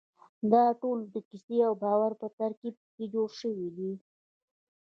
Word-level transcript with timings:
دا 0.51 0.63
ټول 0.81 0.99
د 1.13 1.15
کیسې 1.29 1.57
او 1.67 1.73
باور 1.83 2.11
په 2.21 2.27
ترکیب 2.39 2.75
جوړ 3.13 3.29
شوي 3.41 3.69
دي. 3.77 3.91